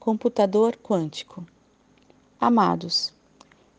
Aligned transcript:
Computador 0.00 0.78
quântico. 0.78 1.46
Amados, 2.40 3.12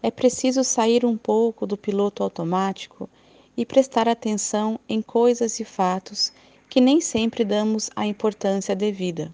é 0.03 0.11
preciso 0.11 0.63
sair 0.63 1.03
um 1.03 1.17
pouco 1.17 1.65
do 1.65 1.75
piloto 1.75 2.21
automático 2.21 3.09
e 3.57 3.65
prestar 3.65 4.07
atenção 4.07 4.79
em 4.87 5.01
coisas 5.01 5.59
e 5.59 5.65
fatos 5.65 6.31
que 6.69 6.79
nem 6.79 7.01
sempre 7.01 7.43
damos 7.43 7.89
a 7.95 8.05
importância 8.05 8.75
devida. 8.75 9.33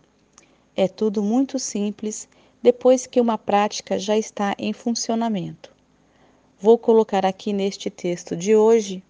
É 0.78 0.88
tudo 0.88 1.22
muito 1.22 1.60
simples 1.60 2.30
depois 2.64 3.06
que 3.06 3.20
uma 3.20 3.38
prática 3.38 4.00
já 4.00 4.18
está 4.18 4.56
em 4.58 4.72
funcionamento. 4.72 5.76
Vou 6.58 6.78
colocar 6.78 7.26
aqui 7.26 7.52
neste 7.52 7.90
texto 7.90 8.34
de 8.34 8.56
hoje 8.56 9.04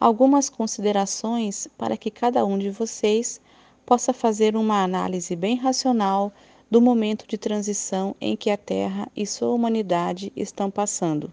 algumas 0.00 0.50
considerações 0.50 1.68
para 1.78 1.96
que 1.96 2.10
cada 2.10 2.44
um 2.44 2.58
de 2.58 2.70
vocês 2.70 3.40
possa 3.86 4.12
fazer 4.12 4.56
uma 4.56 4.82
análise 4.82 5.36
bem 5.36 5.54
racional 5.54 6.32
do 6.70 6.80
momento 6.80 7.26
de 7.26 7.36
transição 7.36 8.14
em 8.20 8.36
que 8.36 8.48
a 8.48 8.56
Terra 8.56 9.10
e 9.16 9.26
sua 9.26 9.52
humanidade 9.52 10.32
estão 10.36 10.70
passando. 10.70 11.32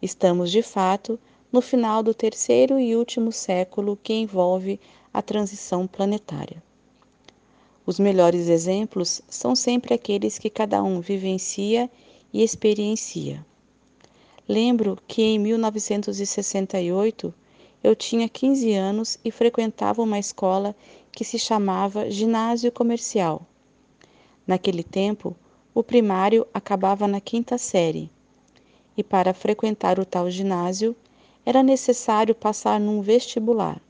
Estamos, 0.00 0.52
de 0.52 0.62
fato, 0.62 1.18
no 1.50 1.60
final 1.60 2.00
do 2.00 2.14
terceiro 2.14 2.78
e 2.78 2.94
último 2.94 3.32
século 3.32 3.98
que 4.00 4.14
envolve 4.14 4.78
a 5.12 5.20
transição 5.20 5.84
planetária. 5.88 6.62
Os 7.84 7.98
melhores 7.98 8.48
exemplos 8.48 9.20
são 9.28 9.56
sempre 9.56 9.94
aqueles 9.94 10.38
que 10.38 10.48
cada 10.48 10.80
um 10.80 11.00
vivencia 11.00 11.90
e 12.32 12.44
experiencia. 12.44 13.44
Lembro 14.48 14.96
que 15.08 15.22
em 15.22 15.40
1968 15.40 17.34
eu 17.82 17.96
tinha 17.96 18.28
15 18.28 18.72
anos 18.74 19.18
e 19.24 19.32
frequentava 19.32 20.02
uma 20.02 20.20
escola 20.20 20.74
que 21.10 21.24
se 21.24 21.38
chamava 21.38 22.08
Ginásio 22.10 22.70
Comercial 22.70 23.44
Naquele 24.46 24.84
tempo, 24.84 25.36
o 25.74 25.82
primário 25.82 26.46
acabava 26.54 27.08
na 27.08 27.20
quinta 27.20 27.58
série, 27.58 28.10
e 28.96 29.02
para 29.02 29.34
frequentar 29.34 29.98
o 29.98 30.04
tal 30.04 30.30
ginásio 30.30 30.94
era 31.44 31.62
necessário 31.62 32.34
passar 32.34 32.78
num 32.78 33.02
vestibular. 33.02 33.80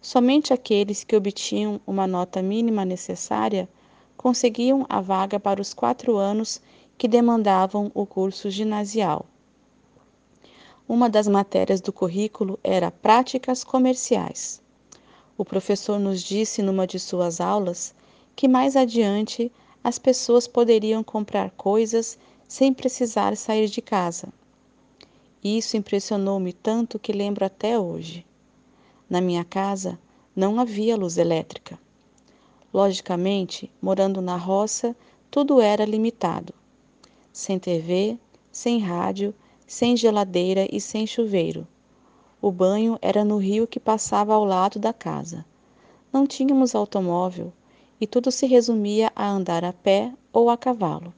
Somente 0.00 0.52
aqueles 0.52 1.02
que 1.02 1.16
obtinham 1.16 1.80
uma 1.86 2.06
nota 2.06 2.40
mínima 2.40 2.84
necessária 2.84 3.68
conseguiam 4.16 4.86
a 4.88 5.00
vaga 5.00 5.40
para 5.40 5.60
os 5.60 5.74
quatro 5.74 6.16
anos 6.16 6.60
que 6.96 7.08
demandavam 7.08 7.90
o 7.92 8.06
curso 8.06 8.48
ginasial. 8.50 9.26
Uma 10.88 11.10
das 11.10 11.26
matérias 11.26 11.80
do 11.80 11.92
currículo 11.92 12.58
era 12.62 12.92
Práticas 12.92 13.64
Comerciais. 13.64 14.62
O 15.36 15.44
professor 15.44 15.98
nos 15.98 16.22
disse 16.22 16.62
numa 16.62 16.86
de 16.86 17.00
suas 17.00 17.40
aulas 17.40 17.92
que 18.36 18.46
mais 18.46 18.76
adiante 18.76 19.50
as 19.82 19.98
pessoas 19.98 20.46
poderiam 20.46 21.02
comprar 21.02 21.50
coisas 21.52 22.18
sem 22.46 22.72
precisar 22.72 23.34
sair 23.34 23.66
de 23.66 23.80
casa. 23.80 24.28
Isso 25.42 25.76
impressionou-me 25.76 26.52
tanto 26.52 26.98
que 26.98 27.12
lembro 27.12 27.46
até 27.46 27.78
hoje. 27.78 28.26
Na 29.08 29.20
minha 29.20 29.44
casa 29.44 29.98
não 30.34 30.60
havia 30.60 30.96
luz 30.96 31.16
elétrica. 31.16 31.78
Logicamente, 32.74 33.70
morando 33.80 34.20
na 34.20 34.36
roça, 34.36 34.94
tudo 35.30 35.60
era 35.60 35.86
limitado. 35.86 36.52
Sem 37.32 37.58
TV, 37.58 38.18
sem 38.52 38.78
rádio, 38.80 39.34
sem 39.66 39.96
geladeira 39.96 40.68
e 40.70 40.80
sem 40.80 41.06
chuveiro. 41.06 41.66
O 42.42 42.52
banho 42.52 42.98
era 43.00 43.24
no 43.24 43.38
rio 43.38 43.66
que 43.66 43.80
passava 43.80 44.34
ao 44.34 44.44
lado 44.44 44.78
da 44.78 44.92
casa. 44.92 45.44
Não 46.12 46.26
tínhamos 46.26 46.74
automóvel, 46.74 47.52
e 48.00 48.06
tudo 48.06 48.30
se 48.30 48.46
resumia 48.46 49.12
a 49.14 49.28
andar 49.28 49.64
a 49.64 49.72
pé 49.72 50.12
ou 50.32 50.50
a 50.50 50.56
cavalo. 50.56 51.12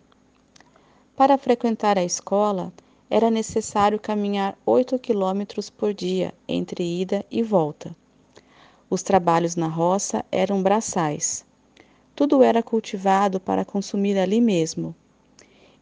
Para 1.17 1.37
frequentar 1.37 1.99
a 1.99 2.05
escola, 2.05 2.73
era 3.11 3.31
necessário 3.31 3.99
caminhar 3.99 4.57
oito 4.65 4.99
quilômetros 4.99 5.71
por 5.71 5.95
dia 5.95 6.33
entre 6.47 6.85
ida 6.85 7.25
e 7.31 7.43
volta. 7.43 7.97
Os 8.91 9.03
trabalhos 9.03 9.57
na 9.57 9.67
roça 9.67 10.25
eram 10.31 10.63
braçais. 10.63 11.45
Tudo 12.15 12.43
era 12.43 12.63
cultivado 12.63 13.41
para 13.41 13.65
consumir 13.65 14.19
ali 14.19 14.41
mesmo. 14.41 14.95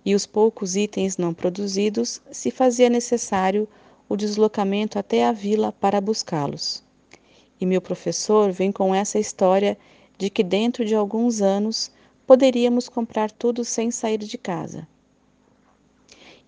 E 0.05 0.15
os 0.15 0.27
poucos 0.27 0.77
itens 0.77 1.17
não 1.17 1.35
produzidos 1.35 2.21
se 2.31 2.51
fazia 2.51 2.89
necessário 2.89 3.69
o 4.09 4.17
deslocamento 4.17 4.99
até 4.99 5.27
a 5.27 5.33
vila 5.33 5.73
para 5.73 6.01
buscá-los. 6.01 6.83
E 7.61 7.67
meu 7.67 7.81
professor 7.81 8.53
vem 8.53 8.71
com 8.71 8.95
essa 8.95 9.19
história 9.19 9.77
de 10.19 10.31
que 10.31 10.43
dentro 10.43 10.85
de 10.85 10.95
alguns 10.95 11.43
anos 11.43 11.91
poderíamos 12.27 12.89
comprar 12.89 13.31
tudo 13.31 13.65
sem 13.65 13.91
sair 13.91 14.19
de 14.19 14.37
casa. 14.37 14.87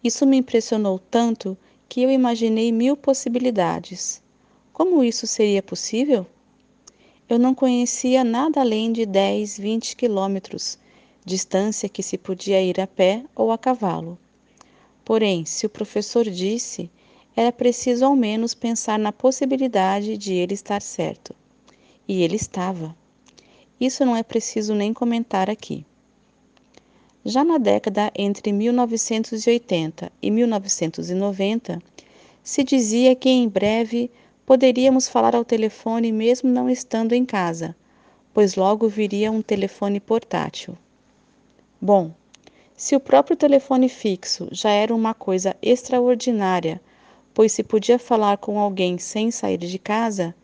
Isso 0.03 0.27
me 0.27 0.37
impressionou 0.37 0.99
tanto 0.99 1.57
que 1.89 2.03
eu 2.03 2.11
imaginei 2.11 2.71
mil 2.71 2.97
possibilidades. 2.97 4.23
Como 4.73 5.03
isso 5.03 5.27
seria 5.27 5.63
possível? 5.63 6.27
Eu 7.29 7.39
não 7.39 7.55
conhecia 7.55 8.25
nada 8.25 8.61
além 8.61 8.93
de 8.93 9.05
10, 9.05 9.59
20 9.59 9.97
quilômetros, 9.97 10.79
distância 11.25 11.89
que 11.89 12.03
se 12.03 12.17
podia 12.17 12.63
ir 12.63 12.81
a 12.81 12.87
pé 12.87 13.25
ou 13.35 13.53
a 13.53 13.59
cavalo. 13.59 14.19
Porém, 15.05 15.45
se 15.45 15.67
o 15.67 15.71
professor 15.71 16.25
disse, 16.29 16.91
era 17.37 17.53
preciso 17.53 18.05
ao 18.05 18.17
menos 18.17 18.55
pensar 18.55 18.99
na 18.99 19.13
possibilidade 19.13 20.17
de 20.17 20.35
ele 20.35 20.55
estar 20.55 20.83
certo. 20.83 21.35
E 22.07 22.23
ele 22.23 22.37
estava. 22.37 22.97
Isso 23.81 24.05
não 24.05 24.17
é 24.17 24.23
preciso 24.23 24.75
nem 24.75 24.93
comentar 24.93 25.49
aqui. 25.49 25.85
Já 27.25 27.45
na 27.45 27.59
década 27.59 28.11
entre 28.15 28.53
1980 28.53 30.11
e 30.23 30.31
1990, 30.31 31.83
se 32.43 32.65
dizia 32.65 33.15
que 33.15 33.29
em 33.29 33.49
breve 33.49 34.11
poderíamos 34.47 35.09
falar 35.09 35.37
ao 35.37 35.45
telefone 35.45 36.11
mesmo 36.11 36.49
não 36.49 36.71
estando 36.71 37.13
em 37.13 37.25
casa, 37.25 37.77
pois 38.33 38.55
logo 38.55 38.89
viria 38.89 39.31
um 39.31 39.43
telefone 39.43 40.01
portátil. 40.01 40.77
Bom, 41.81 42.13
se 42.77 42.97
o 42.97 43.01
próprio 43.01 43.37
telefone 43.37 43.89
fixo 43.89 44.49
já 44.51 44.71
era 44.71 44.95
uma 44.95 45.13
coisa 45.13 45.55
extraordinária, 45.61 46.81
pois 47.35 47.53
se 47.53 47.63
podia 47.63 47.99
falar 47.99 48.39
com 48.39 48.59
alguém 48.59 48.99
sem 48.99 49.31
sair 49.31 49.59
de 49.59 49.79
casa, 49.79 50.35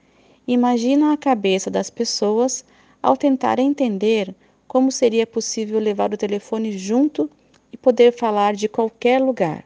imagina 0.47 1.13
a 1.13 1.17
cabeça 1.17 1.71
das 1.71 1.89
pessoas 1.91 2.65
ao 3.05 3.19
tentar 3.19 3.59
entender 3.59 4.35
como 4.67 4.91
seria 4.91 5.27
possível 5.27 5.79
levar 5.79 6.15
o 6.15 6.17
telefone 6.17 6.73
junto 6.73 7.31
e 7.71 7.77
poder 7.77 8.13
falar 8.13 8.55
de 8.55 8.67
qualquer 8.67 9.21
lugar. 9.21 9.63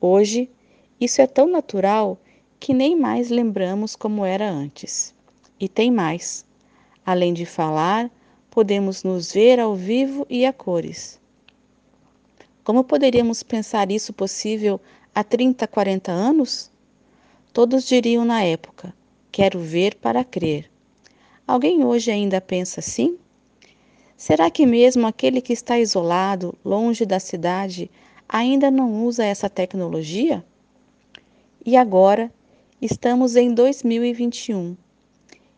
Hoje, 0.00 0.48
isso 1.00 1.20
é 1.20 1.26
tão 1.26 1.48
natural 1.48 2.16
que 2.60 2.72
nem 2.72 2.94
mais 2.94 3.30
lembramos 3.30 3.96
como 3.96 4.24
era 4.24 4.48
antes. 4.48 5.12
E 5.58 5.68
tem 5.68 5.90
mais. 5.90 6.46
Além 7.04 7.34
de 7.34 7.44
falar, 7.44 8.08
podemos 8.48 9.02
nos 9.02 9.32
ver 9.32 9.58
ao 9.58 9.74
vivo 9.74 10.24
e 10.30 10.46
a 10.46 10.52
cores. 10.52 11.20
Como 12.62 12.84
poderíamos 12.84 13.42
pensar 13.42 13.90
isso 13.90 14.12
possível 14.12 14.80
há 15.12 15.24
30, 15.24 15.66
40 15.66 16.12
anos? 16.12 16.70
Todos 17.52 17.88
diriam 17.88 18.24
na 18.24 18.44
época: 18.44 18.94
quero 19.32 19.58
ver 19.58 19.96
para 19.96 20.22
crer. 20.22 20.70
Alguém 21.46 21.84
hoje 21.84 22.10
ainda 22.10 22.40
pensa 22.40 22.80
assim? 22.80 23.18
Será 24.16 24.50
que 24.50 24.64
mesmo 24.64 25.06
aquele 25.06 25.42
que 25.42 25.52
está 25.52 25.78
isolado, 25.78 26.56
longe 26.64 27.04
da 27.04 27.20
cidade, 27.20 27.90
ainda 28.26 28.70
não 28.70 29.04
usa 29.04 29.26
essa 29.26 29.50
tecnologia? 29.50 30.42
E 31.64 31.76
agora, 31.76 32.32
estamos 32.80 33.36
em 33.36 33.52
2021. 33.52 34.74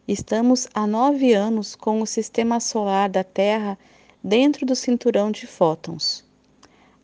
Estamos 0.09 0.67
há 0.75 0.89
nove 0.89 1.33
anos 1.33 1.77
com 1.77 2.01
o 2.01 2.07
sistema 2.07 2.59
solar 2.59 3.09
da 3.09 3.23
Terra 3.23 3.79
dentro 4.23 4.67
do 4.67 4.75
cinturão 4.75 5.31
de 5.31 5.47
fótons. 5.47 6.25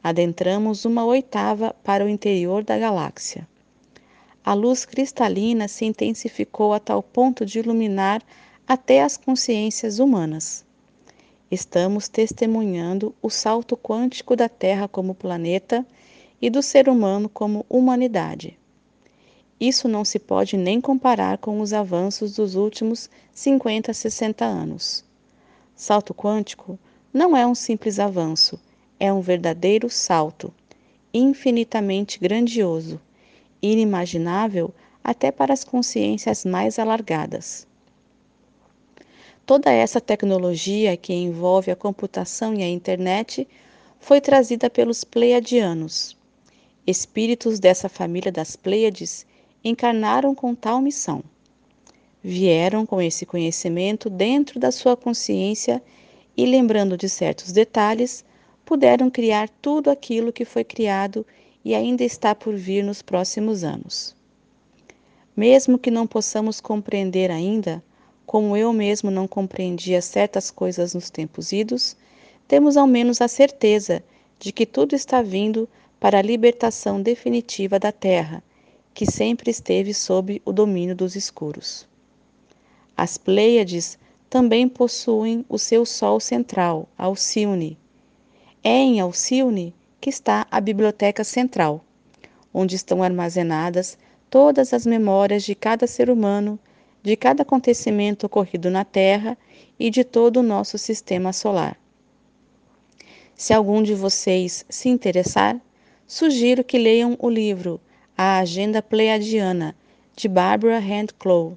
Adentramos 0.03 0.85
uma 0.85 1.05
oitava 1.05 1.73
para 1.85 2.05
o 2.05 2.09
interior 2.09 2.65
da 2.65 2.77
galáxia. 2.77 3.47
A 4.45 4.55
luz 4.55 4.85
cristalina 4.85 5.69
se 5.69 5.85
intensificou 5.85 6.73
a 6.73 6.81
tal 6.81 7.01
ponto 7.01 7.47
de 7.47 7.61
iluminar 7.61 8.21
até 8.75 9.03
as 9.03 9.19
consciências 9.19 9.99
humanas. 9.99 10.65
Estamos 11.51 12.09
testemunhando 12.09 13.15
o 13.21 13.29
salto 13.29 13.77
quântico 13.77 14.35
da 14.35 14.49
Terra 14.49 14.89
como 14.89 15.15
planeta 15.15 15.87
e 16.41 16.49
do 16.49 16.63
ser 16.63 16.89
humano 16.89 17.29
como 17.29 17.67
humanidade. 17.69 18.59
Isso 19.61 19.87
não 19.89 20.07
se 20.07 20.19
pode 20.19 20.57
nem 20.57 20.81
comparar 20.81 21.37
com 21.37 21.61
os 21.61 21.75
avanços 21.75 22.37
dos 22.37 22.55
últimos 22.55 23.11
50, 23.35 23.93
60 23.93 24.43
anos. 24.43 25.05
Salto 25.77 26.15
quântico 26.15 26.79
não 27.13 27.37
é 27.37 27.47
um 27.47 27.55
simples 27.55 27.99
avanço, 27.99 28.59
é 28.99 29.13
um 29.13 29.21
verdadeiro 29.21 29.91
salto, 29.91 30.51
infinitamente 31.13 32.19
grandioso, 32.19 32.99
inimaginável 33.61 34.73
até 35.05 35.31
para 35.31 35.53
as 35.53 35.63
consciências 35.63 36.47
mais 36.47 36.79
alargadas. 36.79 37.71
Toda 39.45 39.73
essa 39.73 40.01
tecnologia 40.01 40.97
que 40.97 41.13
envolve 41.13 41.71
a 41.71 41.77
computação 41.77 42.55
e 42.55 42.63
a 42.63 42.69
internet 42.69 43.49
foi 43.99 44.21
trazida 44.21 44.71
pelos 44.71 45.03
Pleiadianos. 45.03 46.17
Espíritos 46.87 47.59
dessa 47.59 47.89
família 47.89 48.31
das 48.31 48.55
Pleiades 48.55 49.27
encarnaram 49.65 50.33
com 50.33 50.55
tal 50.55 50.81
missão. 50.81 51.25
Vieram 52.23 52.87
com 52.87 53.03
esse 53.03 53.27
conhecimento 53.27 54.09
dentro 54.09 54.61
da 54.61 54.71
sua 54.71 54.97
consciência 54.97 55.83
e, 56.37 56.47
lembrando 56.47 56.97
de 56.97 57.09
certos 57.09 57.51
detalhes, 57.51 58.25
puderam 58.65 59.11
criar 59.11 59.49
tudo 59.61 59.91
aquilo 59.91 60.33
que 60.33 60.45
foi 60.45 60.63
criado 60.63 61.27
e 61.65 61.75
ainda 61.75 62.05
está 62.05 62.33
por 62.33 62.55
vir 62.55 62.85
nos 62.85 63.03
próximos 63.03 63.65
anos. 63.65 64.15
Mesmo 65.37 65.79
que 65.79 65.91
não 65.91 66.07
possamos 66.07 66.61
compreender 66.61 67.29
ainda, 67.29 67.83
como 68.27 68.57
eu 68.57 68.73
mesmo 68.73 69.11
não 69.11 69.27
compreendia 69.27 70.01
certas 70.01 70.51
coisas 70.51 70.95
nos 70.95 71.11
tempos 71.11 71.53
idos, 71.53 71.97
temos 72.49 72.77
ao 72.77 72.87
menos 72.87 73.21
a 73.21 73.29
certeza 73.29 74.03
de 74.39 74.53
que 74.53 74.67
tudo 74.67 74.95
está 74.95 75.23
vindo 75.23 75.69
para 75.99 76.19
a 76.19 76.23
libertação 76.23 77.01
definitiva 77.01 77.79
da 77.79 77.93
Terra, 77.93 78.43
que 78.93 79.07
sempre 79.07 79.51
esteve 79.51 79.95
sob 79.95 80.43
o 80.45 80.53
domínio 80.53 80.95
dos 80.95 81.17
escuros. 81.17 81.87
As 82.97 83.17
Pleiades 83.17 83.99
também 84.29 84.69
possuem 84.69 85.45
o 85.49 85.59
seu 85.59 85.87
Sol 85.87 86.19
central, 86.19 86.89
Alcione. 86.97 87.79
É 88.65 88.77
em 88.77 89.01
Alcione 89.01 89.75
que 90.01 90.11
está 90.11 90.47
a 90.51 90.61
Biblioteca 90.61 91.23
Central, 91.23 91.85
onde 92.53 92.77
estão 92.77 93.03
armazenadas 93.03 93.97
todas 94.29 94.73
as 94.73 94.85
memórias 94.85 95.45
de 95.45 95.55
cada 95.55 95.87
ser 95.87 96.11
humano, 96.11 96.59
de 97.03 97.17
cada 97.17 97.43
acontecimento 97.43 98.27
ocorrido 98.27 98.71
na 98.71 98.85
Terra 98.85 99.37
e 99.79 99.91
de 99.91 100.05
todo 100.05 100.39
o 100.39 100.43
nosso 100.43 100.79
sistema 100.79 101.33
solar. 101.33 101.77
Se 103.35 103.53
algum 103.53 103.83
de 103.83 103.95
vocês 103.95 104.65
se 104.69 104.89
interessar, 104.89 105.61
sugiro 106.07 106.63
que 106.63 106.79
leiam 106.79 107.17
o 107.19 107.29
livro 107.29 107.81
A 108.17 108.39
Agenda 108.39 108.81
Pleiadiana, 108.81 109.75
de 110.15 110.29
Barbara 110.29 110.79
Handclough. 110.79 111.57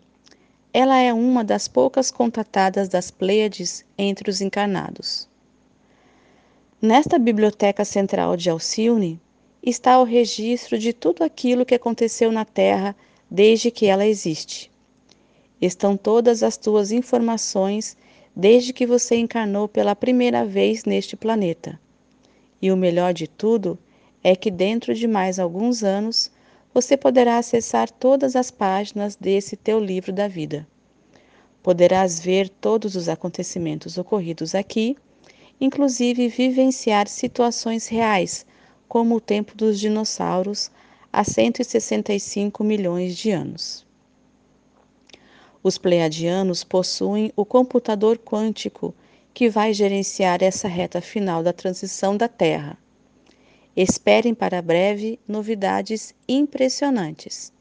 Ela 0.73 0.99
é 0.99 1.13
uma 1.13 1.43
das 1.43 1.67
poucas 1.67 2.09
contatadas 2.09 2.89
das 2.89 3.11
Pleiades 3.11 3.85
entre 3.97 4.29
os 4.29 4.41
encarnados. 4.41 5.29
Nesta 6.81 7.19
biblioteca 7.19 7.85
central 7.85 8.35
de 8.35 8.49
Alcione 8.49 9.19
está 9.61 9.99
o 9.99 10.03
registro 10.03 10.77
de 10.77 10.93
tudo 10.93 11.23
aquilo 11.23 11.65
que 11.65 11.75
aconteceu 11.75 12.31
na 12.31 12.45
Terra 12.45 12.95
desde 13.29 13.71
que 13.71 13.85
ela 13.85 14.05
existe. 14.05 14.71
Estão 15.61 15.95
todas 15.95 16.43
as 16.43 16.57
tuas 16.57 16.91
informações 16.91 17.97
desde 18.35 18.73
que 18.73 18.85
você 18.85 19.15
encarnou 19.15 19.67
pela 19.67 19.95
primeira 19.95 20.45
vez 20.45 20.85
neste 20.85 21.15
planeta. 21.15 21.79
E 22.61 22.71
o 22.71 22.77
melhor 22.77 23.13
de 23.13 23.27
tudo 23.27 23.77
é 24.23 24.35
que 24.35 24.51
dentro 24.51 24.93
de 24.93 25.07
mais 25.07 25.39
alguns 25.39 25.83
anos 25.83 26.31
você 26.73 26.97
poderá 26.97 27.37
acessar 27.37 27.89
todas 27.89 28.35
as 28.35 28.51
páginas 28.51 29.15
desse 29.15 29.55
teu 29.55 29.79
livro 29.79 30.11
da 30.11 30.27
vida. 30.27 30.67
Poderás 31.63 32.19
ver 32.19 32.49
todos 32.49 32.95
os 32.95 33.07
acontecimentos 33.07 33.97
ocorridos 33.97 34.53
aqui 34.53 34.95
inclusive 35.59 36.27
vivenciar 36.27 37.07
situações 37.07 37.87
reais, 37.87 38.45
como 38.87 39.15
o 39.15 39.21
tempo 39.21 39.55
dos 39.55 39.79
dinossauros 39.79 40.69
há 41.11 41.23
165 41.23 42.63
milhões 42.63 43.15
de 43.15 43.31
anos. 43.31 43.84
Os 45.65 45.79
pleiadianos 45.79 46.63
possuem 46.63 47.33
o 47.35 47.43
computador 47.43 48.19
quântico 48.19 48.93
que 49.33 49.49
vai 49.49 49.73
gerenciar 49.73 50.43
essa 50.43 50.67
reta 50.67 51.01
final 51.01 51.41
da 51.41 51.51
transição 51.51 52.15
da 52.15 52.27
Terra. 52.27 52.77
Esperem 53.75 54.35
para 54.35 54.61
breve 54.61 55.19
novidades 55.27 56.13
impressionantes. 56.29 57.51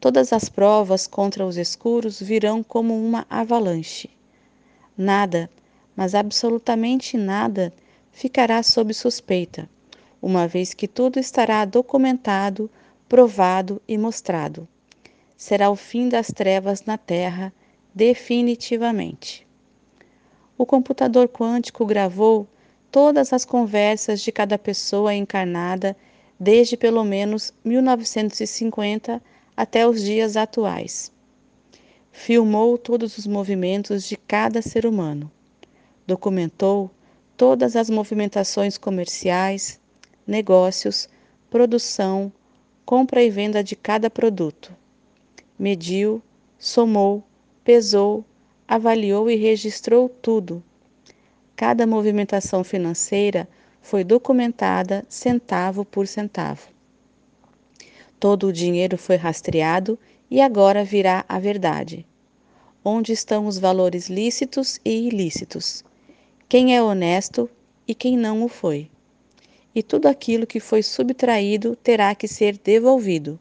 Todas 0.00 0.32
as 0.32 0.48
provas 0.48 1.06
contra 1.06 1.44
os 1.44 1.58
escuros 1.58 2.18
virão 2.18 2.62
como 2.62 2.98
uma 2.98 3.26
avalanche. 3.28 4.08
Nada 4.96 5.50
mas 5.94 6.14
absolutamente 6.14 7.18
nada 7.18 7.74
ficará 8.10 8.62
sob 8.62 8.94
suspeita, 8.94 9.68
uma 10.22 10.48
vez 10.48 10.72
que 10.72 10.88
tudo 10.88 11.20
estará 11.20 11.66
documentado, 11.66 12.70
provado 13.06 13.82
e 13.86 13.98
mostrado. 13.98 14.66
Será 15.38 15.70
o 15.70 15.74
fim 15.74 16.10
das 16.10 16.26
trevas 16.26 16.84
na 16.84 16.98
Terra, 16.98 17.50
definitivamente. 17.94 19.46
O 20.58 20.66
computador 20.66 21.28
quântico 21.28 21.86
gravou 21.86 22.46
todas 22.92 23.32
as 23.32 23.46
conversas 23.46 24.20
de 24.20 24.30
cada 24.30 24.58
pessoa 24.58 25.14
encarnada 25.14 25.96
desde 26.38 26.76
pelo 26.76 27.02
menos 27.02 27.54
1950 27.64 29.22
até 29.56 29.88
os 29.88 30.02
dias 30.02 30.36
atuais. 30.36 31.10
Filmou 32.12 32.76
todos 32.76 33.16
os 33.16 33.26
movimentos 33.26 34.04
de 34.04 34.18
cada 34.18 34.60
ser 34.60 34.84
humano 34.84 35.32
documentou 36.08 36.90
todas 37.36 37.76
as 37.76 37.90
movimentações 37.90 38.78
comerciais, 38.78 39.78
negócios, 40.26 41.06
produção, 41.50 42.32
compra 42.86 43.22
e 43.22 43.28
venda 43.28 43.62
de 43.62 43.76
cada 43.76 44.08
produto. 44.08 44.74
Mediu, 45.58 46.22
somou, 46.58 47.22
pesou, 47.64 48.24
avaliou 48.66 49.30
e 49.30 49.36
registrou 49.36 50.08
tudo. 50.08 50.62
Cada 51.56 51.86
movimentação 51.86 52.62
financeira 52.62 53.48
foi 53.80 54.04
documentada 54.04 55.04
centavo 55.08 55.84
por 55.84 56.06
centavo. 56.06 56.68
Todo 58.20 58.48
o 58.48 58.52
dinheiro 58.52 58.96
foi 58.96 59.16
rastreado 59.16 59.98
e 60.30 60.40
agora 60.40 60.84
virá 60.84 61.24
a 61.28 61.38
verdade. 61.38 62.06
Onde 62.84 63.12
estão 63.12 63.46
os 63.46 63.58
valores 63.58 64.08
lícitos 64.08 64.80
e 64.84 65.08
ilícitos? 65.08 65.84
quem 66.48 66.74
é 66.74 66.82
honesto 66.82 67.50
e 67.86 67.94
quem 67.94 68.16
não 68.16 68.42
o 68.42 68.48
foi. 68.48 68.90
E 69.74 69.82
tudo 69.82 70.06
aquilo 70.06 70.46
que 70.46 70.58
foi 70.58 70.82
subtraído 70.82 71.76
terá 71.76 72.14
que 72.14 72.26
ser 72.26 72.56
devolvido. 72.56 73.38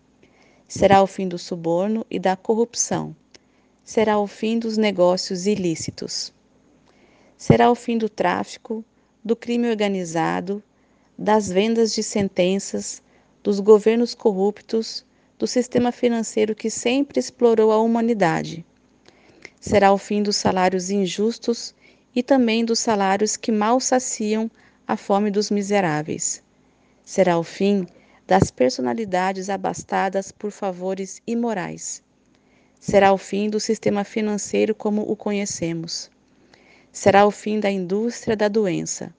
Será 0.68 1.02
o 1.02 1.08
fim 1.08 1.30
do 1.30 1.38
suborno 1.38 2.06
e 2.12 2.20
da 2.20 2.36
corrupção. 2.36 3.16
Será 3.86 4.20
o 4.20 4.28
fim 4.28 4.60
dos 4.60 4.78
negócios 4.78 5.48
ilícitos. 5.48 6.34
Será 7.38 7.72
o 7.72 7.76
fim 7.76 7.98
do 7.98 8.10
tráfico, 8.10 8.84
do 9.24 9.34
crime 9.34 9.70
organizado, 9.70 10.62
das 11.18 11.48
vendas 11.48 11.96
de 11.96 12.04
sentenças, 12.04 13.02
dos 13.42 13.62
governos 13.62 14.14
corruptos, 14.14 15.06
do 15.40 15.48
sistema 15.48 15.92
financeiro 15.92 16.54
que 16.54 16.70
sempre 16.70 17.18
explorou 17.18 17.72
a 17.72 17.80
humanidade. 17.80 18.66
Será 19.62 19.94
o 19.94 19.98
fim 19.98 20.22
dos 20.22 20.36
salários 20.36 20.90
injustos 20.90 21.74
e 22.14 22.22
também 22.22 22.66
dos 22.66 22.80
salários 22.80 23.38
que 23.38 23.54
mal 23.54 23.80
saciam 23.80 24.52
a 24.86 24.98
fome 24.98 25.32
dos 25.32 25.50
miseráveis. 25.50 26.44
Será 27.06 27.40
o 27.40 27.44
fim 27.44 27.88
das 28.28 28.52
personalidades 28.52 29.50
abastadas 29.50 30.34
por 30.34 30.52
favores 30.52 31.22
imorais. 31.26 32.04
Será 32.78 33.14
o 33.14 33.18
fim 33.18 33.50
do 33.50 33.60
sistema 33.60 34.04
financeiro 34.04 34.76
como 34.76 35.02
o 35.10 35.16
conhecemos. 35.16 36.12
Será 36.92 37.26
o 37.26 37.32
fim 37.32 37.60
da 37.60 37.72
indústria 37.72 38.36
da 38.36 38.50
doença. 38.50 39.16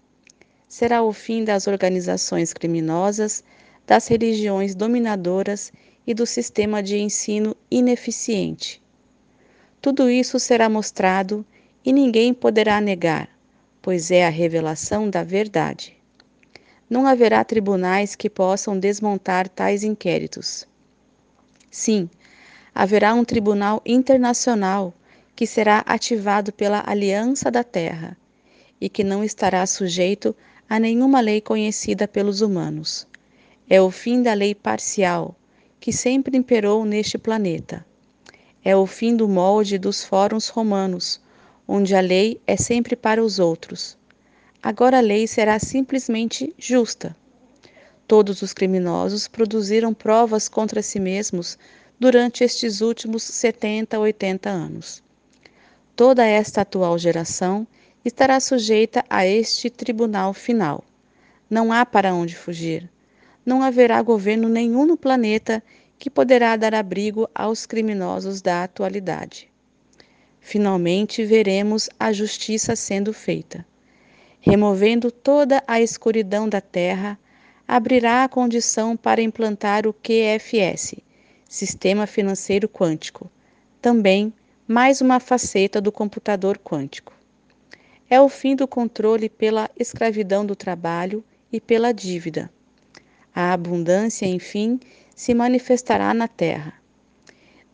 Será 0.69 1.03
o 1.03 1.13
fim 1.13 1.43
das 1.43 1.67
organizações 1.67 2.53
criminosas, 2.53 3.43
das 3.87 4.07
religiões 4.07 4.75
dominadoras 4.75 5.73
e 6.07 6.13
do 6.13 6.27
sistema 6.27 6.83
de 6.83 6.99
ensino 6.99 7.57
ineficiente. 7.71 8.83
Tudo 9.81 10.11
isso 10.11 10.39
será 10.39 10.69
mostrado 10.69 11.47
e 11.83 11.93
ninguém 11.93 12.35
poderá 12.35 12.79
negar, 12.79 13.31
pois 13.81 14.11
é 14.11 14.27
a 14.27 14.31
revelação 14.31 15.09
da 15.09 15.25
verdade. 15.25 15.98
Não 16.89 17.07
haverá 17.07 17.45
tribunais 17.45 18.17
que 18.17 18.31
possam 18.31 18.79
desmontar 18.79 19.49
tais 19.49 19.85
inquéritos. 19.85 20.67
Sim, 21.71 22.09
haverá 22.75 23.13
um 23.13 23.25
tribunal 23.25 23.83
internacional 23.85 24.95
que 25.37 25.47
será 25.47 25.85
ativado 25.87 26.53
pela 26.53 26.83
Aliança 26.87 27.51
da 27.51 27.63
Terra 27.63 28.17
e 28.81 28.89
que 28.89 29.05
não 29.05 29.23
estará 29.23 29.67
sujeito 29.67 30.35
a 30.67 30.79
nenhuma 30.79 31.21
lei 31.21 31.41
conhecida 31.43 32.09
pelos 32.09 32.41
humanos. 32.41 33.07
É 33.69 33.83
o 33.83 33.91
fim 33.91 34.23
da 34.23 34.33
lei 34.33 34.55
parcial 34.55 35.37
que 35.79 35.93
sempre 35.93 36.39
imperou 36.39 36.87
neste 36.87 37.19
planeta. 37.19 37.85
É 38.65 38.75
o 38.75 38.87
fim 38.87 39.15
do 39.15 39.29
molde 39.29 39.77
dos 39.77 40.03
fóruns 40.03 40.49
romanos, 40.49 41.21
onde 41.67 41.95
a 41.95 42.01
lei 42.01 42.41
é 42.47 42.57
sempre 42.57 42.97
para 42.97 43.23
os 43.23 43.39
outros. 43.39 43.98
Agora 44.63 44.99
a 44.99 45.01
lei 45.01 45.27
será 45.27 45.59
simplesmente 45.61 46.53
justa. 46.59 47.15
Todos 48.09 48.43
os 48.43 48.53
criminosos 48.53 49.29
produziram 49.29 49.95
provas 49.95 50.49
contra 50.49 50.83
si 50.83 50.99
mesmos 50.99 51.57
durante 51.99 52.43
estes 52.43 52.81
últimos 52.81 53.23
70, 53.23 53.99
80 53.99 54.51
anos. 54.51 55.03
Toda 55.95 56.27
esta 56.27 56.63
atual 56.63 56.99
geração 56.99 57.67
estará 58.05 58.41
sujeita 58.41 59.05
a 59.09 59.25
este 59.25 59.71
tribunal 59.71 60.35
final. 60.35 60.83
Não 61.49 61.73
há 61.73 61.87
para 61.87 62.13
onde 62.13 62.35
fugir. 62.35 62.91
Não 63.47 63.63
haverá 63.63 64.03
governo 64.03 64.49
nenhum 64.49 64.85
no 64.85 64.97
planeta 64.97 65.63
que 65.99 66.11
poderá 66.11 66.57
dar 66.57 66.75
abrigo 66.75 67.31
aos 67.35 67.65
criminosos 67.65 68.43
da 68.43 68.65
atualidade. 68.65 69.49
Finalmente 70.41 71.25
veremos 71.25 71.89
a 71.99 72.13
justiça 72.13 72.75
sendo 72.75 73.13
feita. 73.13 73.65
Removendo 74.41 75.11
toda 75.11 75.63
a 75.67 75.81
escuridão 75.81 76.49
da 76.49 76.61
terra, 76.61 77.19
abrirá 77.67 78.25
a 78.25 78.29
condição 78.29 78.97
para 78.97 79.21
implantar 79.21 79.87
o 79.87 79.93
QFS, 79.93 80.97
Sistema 81.49 82.07
Financeiro 82.07 82.69
Quântico, 82.69 83.31
também 83.83 84.33
mais 84.67 85.01
uma 85.01 85.19
faceta 85.19 85.81
do 85.81 85.91
computador 85.91 86.57
quântico. 86.59 87.13
É 88.09 88.21
o 88.21 88.29
fim 88.29 88.55
do 88.55 88.69
controle 88.69 89.29
pela 89.29 89.69
escravidão 89.79 90.47
do 90.47 90.55
trabalho 90.55 91.25
e 91.53 91.61
pela 91.61 91.93
dívida. 91.93 92.51
A 93.35 93.53
abundância, 93.53 94.25
enfim, 94.25 94.79
se 95.17 95.35
manifestará 95.35 96.15
na 96.15 96.29
terra. 96.29 96.75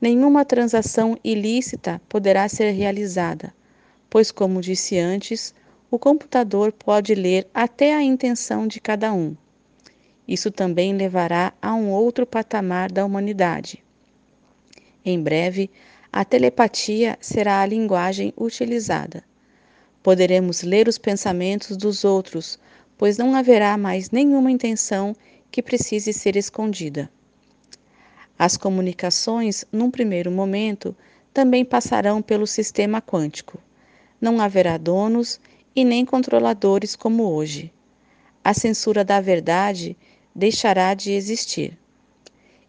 Nenhuma 0.00 0.44
transação 0.44 1.18
ilícita 1.23 2.00
poderá 2.09 2.49
ser 2.49 2.71
realizada, 2.71 3.54
pois, 4.09 4.30
como 4.30 4.61
disse 4.61 4.99
antes, 4.99 5.54
o 5.94 5.98
computador 5.98 6.72
pode 6.72 7.14
ler 7.14 7.46
até 7.54 7.94
a 7.94 8.02
intenção 8.02 8.66
de 8.66 8.80
cada 8.80 9.12
um. 9.12 9.36
Isso 10.26 10.50
também 10.50 10.92
levará 10.92 11.52
a 11.62 11.72
um 11.72 11.88
outro 11.88 12.26
patamar 12.26 12.90
da 12.90 13.04
humanidade. 13.04 13.80
Em 15.04 15.22
breve, 15.22 15.70
a 16.12 16.24
telepatia 16.24 17.16
será 17.20 17.60
a 17.60 17.66
linguagem 17.66 18.34
utilizada. 18.36 19.22
Poderemos 20.02 20.62
ler 20.62 20.88
os 20.88 20.98
pensamentos 20.98 21.76
dos 21.76 22.04
outros, 22.04 22.58
pois 22.98 23.16
não 23.16 23.32
haverá 23.32 23.78
mais 23.78 24.10
nenhuma 24.10 24.50
intenção 24.50 25.14
que 25.48 25.62
precise 25.62 26.12
ser 26.12 26.34
escondida. 26.34 27.08
As 28.36 28.56
comunicações, 28.56 29.64
num 29.70 29.92
primeiro 29.92 30.32
momento, 30.32 30.92
também 31.32 31.64
passarão 31.64 32.20
pelo 32.20 32.48
sistema 32.48 33.00
quântico. 33.00 33.60
Não 34.20 34.40
haverá 34.40 34.76
donos 34.76 35.38
e 35.75 35.85
nem 35.85 36.04
controladores 36.04 36.95
como 36.95 37.25
hoje. 37.25 37.73
A 38.43 38.54
censura 38.54 39.04
da 39.04 39.21
verdade 39.21 39.97
deixará 40.35 40.95
de 40.95 41.12
existir. 41.12 41.78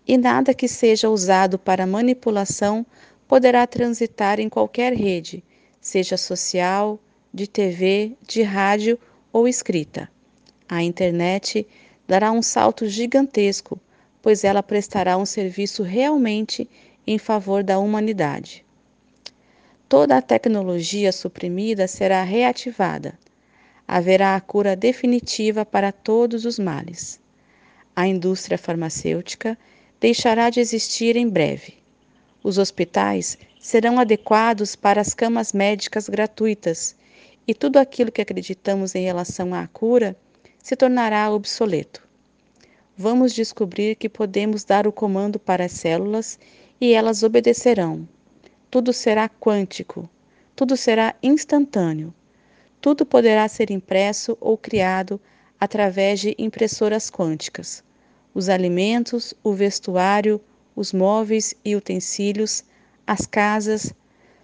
E 0.07 0.17
nada 0.17 0.53
que 0.53 0.67
seja 0.67 1.09
usado 1.09 1.57
para 1.59 1.85
manipulação 1.85 2.85
poderá 3.27 3.65
transitar 3.65 4.39
em 4.39 4.49
qualquer 4.49 4.93
rede, 4.93 5.43
seja 5.81 6.17
social, 6.17 6.99
de 7.33 7.47
TV, 7.47 8.13
de 8.25 8.41
rádio 8.41 8.97
ou 9.31 9.47
escrita. 9.47 10.09
A 10.67 10.81
internet 10.81 11.67
dará 12.07 12.31
um 12.31 12.41
salto 12.41 12.87
gigantesco, 12.87 13.79
pois 14.21 14.43
ela 14.43 14.63
prestará 14.63 15.17
um 15.17 15.25
serviço 15.25 15.83
realmente 15.83 16.69
em 17.05 17.17
favor 17.17 17.63
da 17.63 17.77
humanidade. 17.77 18.64
Toda 19.87 20.17
a 20.17 20.21
tecnologia 20.21 21.11
suprimida 21.11 21.87
será 21.87 22.23
reativada. 22.23 23.13
Haverá 23.87 24.35
a 24.35 24.41
cura 24.41 24.75
definitiva 24.75 25.63
para 25.63 25.91
todos 25.91 26.43
os 26.43 26.57
males. 26.57 27.19
A 27.95 28.07
indústria 28.07 28.57
farmacêutica 28.57 29.55
deixará 30.01 30.49
de 30.49 30.59
existir 30.59 31.15
em 31.15 31.29
breve. 31.29 31.75
Os 32.43 32.57
hospitais 32.57 33.37
serão 33.59 33.99
adequados 33.99 34.75
para 34.75 34.99
as 34.99 35.13
camas 35.13 35.53
médicas 35.53 36.09
gratuitas 36.09 36.95
e 37.47 37.53
tudo 37.53 37.77
aquilo 37.77 38.11
que 38.11 38.21
acreditamos 38.23 38.95
em 38.95 39.03
relação 39.03 39.53
à 39.53 39.67
cura 39.67 40.17
se 40.63 40.75
tornará 40.75 41.29
obsoleto. 41.29 42.01
Vamos 42.97 43.33
descobrir 43.33 43.95
que 43.95 44.09
podemos 44.09 44.63
dar 44.63 44.87
o 44.87 44.91
comando 44.91 45.37
para 45.37 45.65
as 45.65 45.73
células 45.73 46.39
e 46.81 46.91
elas 46.91 47.21
obedecerão. 47.21 48.07
Tudo 48.75 48.91
será 48.91 49.29
quântico, 49.29 50.09
tudo 50.53 50.75
será 50.75 51.15
instantâneo. 51.23 52.13
Tudo 52.81 53.05
poderá 53.05 53.47
ser 53.47 53.71
impresso 53.71 54.37
ou 54.41 54.57
criado 54.57 55.17
através 55.57 56.19
de 56.19 56.35
impressoras 56.37 57.09
quânticas. 57.09 57.81
Os 58.33 58.49
alimentos, 58.49 59.33
o 59.41 59.53
vestuário, 59.53 60.41
os 60.75 60.91
móveis 60.91 61.55
e 61.63 61.73
utensílios, 61.73 62.65
as 63.07 63.25
casas, 63.25 63.93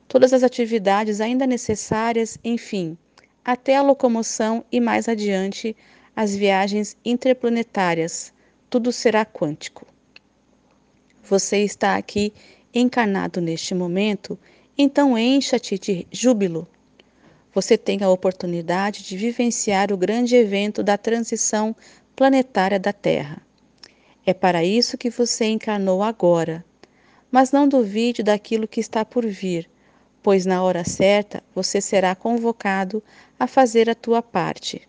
todas 0.07 0.31
as 0.31 0.43
atividades 0.43 1.19
ainda 1.19 1.45
necessárias, 1.45 2.38
enfim, 2.41 2.97
até 3.43 3.75
a 3.75 3.81
locomoção 3.81 4.63
e 4.71 4.79
mais 4.79 5.09
adiante 5.09 5.75
as 6.15 6.33
viagens 6.33 6.95
interplanetárias, 7.03 8.31
tudo 8.69 8.93
será 8.93 9.25
quântico. 9.25 9.85
Você 11.21 11.65
está 11.65 11.97
aqui 11.97 12.33
encarnado 12.73 13.41
neste 13.41 13.75
momento, 13.75 14.37
então 14.77 15.17
encha-te 15.17 15.77
de 15.77 16.07
júbilo. 16.11 16.67
Você 17.53 17.77
tem 17.77 18.01
a 18.01 18.09
oportunidade 18.09 19.03
de 19.03 19.17
vivenciar 19.17 19.91
o 19.91 19.97
grande 19.97 20.35
evento 20.35 20.81
da 20.81 20.97
transição 20.97 21.75
planetária 22.15 22.79
da 22.79 22.93
Terra. 22.93 23.41
É 24.25 24.33
para 24.33 24.63
isso 24.63 24.97
que 24.97 25.09
você 25.09 25.45
encarnou 25.45 26.01
agora. 26.01 26.63
Mas 27.29 27.51
não 27.51 27.67
duvide 27.67 28.23
daquilo 28.23 28.67
que 28.67 28.79
está 28.79 29.03
por 29.03 29.25
vir, 29.25 29.69
pois 30.21 30.45
na 30.45 30.61
hora 30.63 30.83
certa 30.83 31.43
você 31.55 31.81
será 31.81 32.15
convocado 32.15 33.01
a 33.39 33.47
fazer 33.47 33.89
a 33.89 33.95
tua 33.95 34.21
parte. 34.21 34.81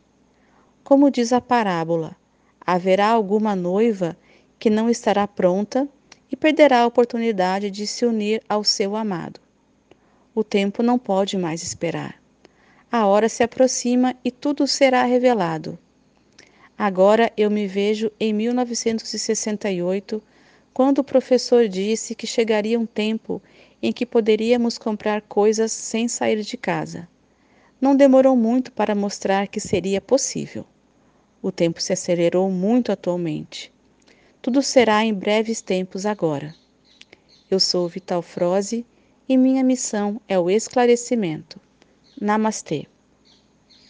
Como 0.85 1.11
diz 1.11 1.33
a 1.33 1.41
parábola, 1.41 2.17
haverá 2.61 3.09
alguma 3.09 3.57
noiva 3.57 4.17
que 4.59 4.69
não 4.69 4.91
estará 4.91 5.27
pronta 5.27 5.89
e 6.33 6.37
perderá 6.37 6.81
a 6.81 6.87
oportunidade 6.87 7.71
de 7.71 7.87
se 7.87 8.07
unir 8.07 8.43
ao 8.49 8.65
seu 8.65 8.97
amado. 8.97 9.39
O 10.35 10.43
tempo 10.43 10.83
não 10.83 10.99
pode 10.99 11.37
mais 11.37 11.63
esperar. 11.63 12.21
A 12.91 13.07
hora 13.07 13.29
se 13.29 13.43
aproxima 13.43 14.17
e 14.25 14.31
tudo 14.31 14.67
será 14.67 15.03
revelado. 15.05 15.79
Agora 16.77 17.31
eu 17.37 17.51
me 17.51 17.67
vejo 17.67 18.11
em 18.19 18.33
1968, 18.33 20.23
quando 20.73 20.99
o 20.99 21.05
professor 21.05 21.69
disse 21.69 22.15
que 22.15 22.27
chegaria 22.27 22.81
um 22.81 22.87
tempo 22.87 23.43
em 23.83 23.93
que 23.93 24.07
poderíamos 24.07 24.79
comprar 24.79 25.21
coisas 25.23 25.71
sem 25.71 26.09
sair 26.09 26.43
de 26.43 26.57
casa. 26.57 27.07
Não 27.81 27.97
demorou 27.97 28.37
muito 28.37 28.73
para 28.73 28.95
mostrar 28.95 29.49
que 29.49 29.61
seria 29.61 30.01
possível. 30.01 30.65
O 31.43 31.51
tempo 31.51 31.83
se 31.83 31.93
acelerou 31.93 32.49
muito 32.51 32.91
atualmente. 32.93 33.72
Tudo 34.43 34.61
será 34.61 35.05
em 35.05 35.15
breves 35.15 35.61
tempos 35.63 36.05
agora. 36.05 36.53
Eu 37.49 37.61
sou 37.61 37.89
Vital 37.89 38.21
Froze 38.23 38.85
e 39.29 39.37
minha 39.37 39.63
missão 39.63 40.21
é 40.29 40.37
o 40.37 40.51
esclarecimento. 40.51 41.61
Namastê. 42.21 42.89